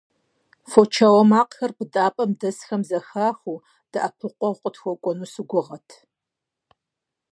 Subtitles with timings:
[0.69, 3.57] Фочауэ макъхэр быдапӀэм дэсхэм зэхахыу,
[3.91, 5.89] дэӀэпыкъуэгъу къытхуэкӀуэну сыгугъэрт.